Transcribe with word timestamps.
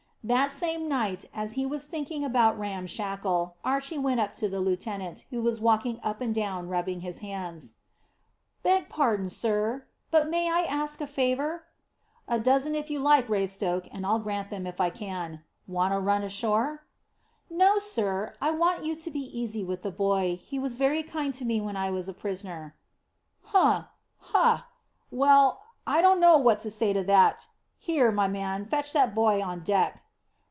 That 0.23 0.51
same 0.51 0.87
night, 0.87 1.25
as 1.33 1.53
he 1.53 1.65
was 1.65 1.85
thinking 1.85 2.23
about 2.23 2.59
Ram 2.59 2.85
Shackle, 2.85 3.55
Archy 3.65 3.97
went 3.97 4.19
up 4.19 4.33
to 4.33 4.47
the 4.47 4.59
lieutenant, 4.61 5.25
who 5.31 5.41
was 5.41 5.59
walking 5.59 5.99
up 6.03 6.21
and 6.21 6.31
down 6.33 6.69
rubbing 6.69 7.01
his 7.01 7.19
hands. 7.25 7.73
"Beg 8.61 8.87
pardon, 8.87 9.31
sir, 9.31 9.87
but 10.11 10.29
may 10.29 10.47
I 10.51 10.59
ask 10.59 11.01
a 11.01 11.07
favour?" 11.07 11.63
"A 12.27 12.39
dozen 12.39 12.75
if 12.75 12.91
you 12.91 12.99
like, 12.99 13.27
Raystoke, 13.29 13.89
and 13.91 14.05
I'll 14.05 14.19
grant 14.19 14.51
them 14.51 14.67
if 14.67 14.79
I 14.79 14.91
can. 14.91 15.41
Want 15.67 15.91
a 15.91 15.99
run 15.99 16.21
ashore?" 16.21 16.85
"No, 17.49 17.79
sir. 17.79 18.35
I 18.39 18.51
want 18.51 18.85
you 18.85 18.95
to 18.95 19.09
be 19.09 19.21
easy 19.39 19.63
with 19.63 19.81
that 19.81 19.97
boy. 19.97 20.39
He 20.43 20.59
was 20.59 20.75
very 20.75 21.01
kind 21.01 21.33
to 21.33 21.45
me 21.45 21.59
when 21.59 21.75
I 21.75 21.89
was 21.89 22.07
a 22.07 22.13
prisoner." 22.13 22.75
"Hum! 23.45 23.87
Hah! 24.19 24.67
Well, 25.09 25.63
I 25.87 25.99
don't 26.03 26.19
know 26.19 26.37
what 26.37 26.59
to 26.59 26.69
say 26.69 26.93
to 26.93 27.01
that. 27.05 27.47
Here, 27.79 28.11
my 28.11 28.27
man, 28.27 28.67
fetch 28.67 28.93
that 28.93 29.15
boy 29.15 29.41
on 29.41 29.61
deck." 29.63 30.03